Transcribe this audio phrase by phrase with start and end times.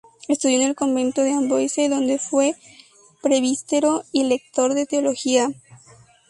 [0.27, 2.55] Estudió en el convento de Amboise, donde fue
[3.21, 5.51] presbítero y lector de teología.